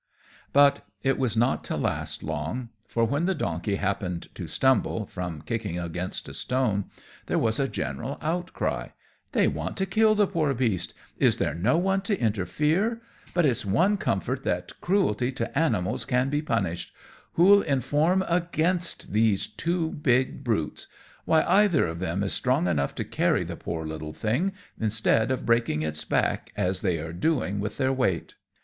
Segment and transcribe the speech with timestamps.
[0.51, 5.43] But it was not to last long, for when the donkey happened to stumble, from
[5.43, 6.85] kicking against a stone,
[7.27, 8.87] there was a general outcry:
[9.33, 10.95] "They want to kill the poor beast.
[11.19, 12.99] Is there no one to interfere?
[13.35, 16.91] But it's one comfort that cruelty to animals can be punished.
[17.33, 20.87] Who'll inform against these two big brutes?
[21.25, 25.45] Why either of them is strong enough to carry the poor little thing, instead of
[25.45, 28.33] breaking its back, as they are doing with their weight."